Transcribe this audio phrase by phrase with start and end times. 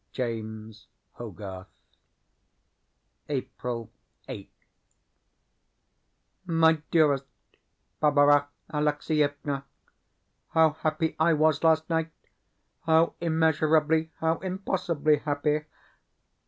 [0.13, 0.43] J.
[1.11, 1.67] Hogarth
[3.29, 3.91] April
[4.27, 4.49] 8th
[6.47, 7.25] MY DEAREST
[7.99, 9.63] BARBARA ALEXIEVNA,
[10.55, 12.11] How happy I was last night
[12.87, 15.65] how immeasurably, how impossibly happy!